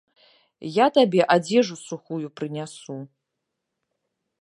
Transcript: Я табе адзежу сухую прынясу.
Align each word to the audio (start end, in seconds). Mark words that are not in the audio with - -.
Я 0.83 0.87
табе 0.95 1.21
адзежу 1.35 1.75
сухую 1.83 2.27
прынясу. 2.41 2.99